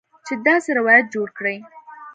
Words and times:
چې 0.25 0.33
داسې 0.45 0.69
روایت 0.79 1.05
جوړ 1.13 1.27
کړي 1.37 1.57